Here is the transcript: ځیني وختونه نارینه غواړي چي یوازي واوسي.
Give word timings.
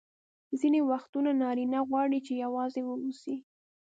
ځیني 0.59 0.81
وختونه 0.91 1.29
نارینه 1.41 1.79
غواړي 1.89 2.19
چي 2.25 2.33
یوازي 2.43 2.81
واوسي. 2.85 3.35